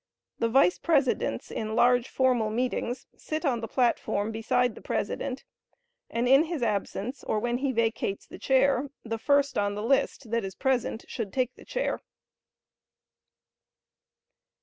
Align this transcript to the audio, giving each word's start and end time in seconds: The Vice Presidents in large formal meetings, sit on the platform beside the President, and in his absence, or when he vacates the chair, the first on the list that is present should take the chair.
The 0.39 0.49
Vice 0.49 0.79
Presidents 0.79 1.51
in 1.51 1.75
large 1.75 2.09
formal 2.09 2.49
meetings, 2.49 3.05
sit 3.15 3.45
on 3.45 3.59
the 3.61 3.67
platform 3.67 4.31
beside 4.31 4.73
the 4.73 4.81
President, 4.81 5.45
and 6.09 6.27
in 6.27 6.45
his 6.45 6.63
absence, 6.63 7.23
or 7.23 7.37
when 7.37 7.59
he 7.59 7.71
vacates 7.71 8.25
the 8.25 8.39
chair, 8.39 8.89
the 9.03 9.19
first 9.19 9.59
on 9.59 9.75
the 9.75 9.83
list 9.83 10.31
that 10.31 10.43
is 10.43 10.55
present 10.55 11.05
should 11.07 11.31
take 11.31 11.53
the 11.53 11.65
chair. 11.65 11.99